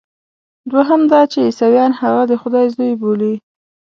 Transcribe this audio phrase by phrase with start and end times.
[0.71, 3.33] دوهم دا چې عیسویان هغه د خدای زوی بولي.